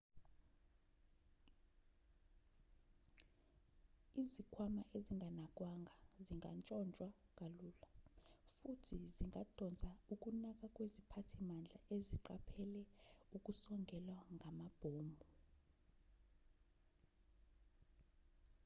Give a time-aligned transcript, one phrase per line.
[4.21, 5.93] izikhwama ezinganakwanga
[6.25, 7.87] zitshontshwa kalula
[8.59, 12.81] futhi zingadonsa ukunaka kweziphathimandla eziqaphele
[13.35, 15.17] ukusongelwa ngamabhomu